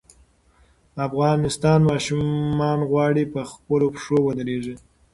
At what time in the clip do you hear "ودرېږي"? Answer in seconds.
4.23-4.75